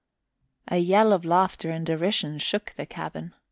A 0.67 0.77
yell 0.77 1.13
of 1.13 1.25
laughter 1.25 1.69
and 1.69 1.85
derision 1.85 2.39
shook 2.39 2.73
the 2.75 2.87
cabin. 2.87 3.35